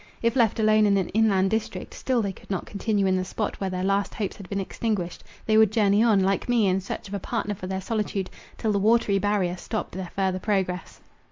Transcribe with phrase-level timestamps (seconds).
[0.23, 3.61] If left alone in an inland district, still they could not continue in the spot
[3.61, 7.07] where their last hopes had been extinguished; they would journey on, like me, in search
[7.07, 11.01] of a partner for their solitude, till the watery barrier stopped their further progress.